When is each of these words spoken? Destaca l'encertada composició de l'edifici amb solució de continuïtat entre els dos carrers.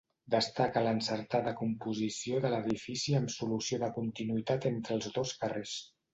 Destaca 0.35 0.81
l'encertada 0.85 1.53
composició 1.59 2.39
de 2.47 2.51
l'edifici 2.55 3.15
amb 3.19 3.31
solució 3.35 3.81
de 3.85 3.93
continuïtat 4.01 4.69
entre 4.73 4.99
els 4.99 5.13
dos 5.21 5.37
carrers. 5.45 5.79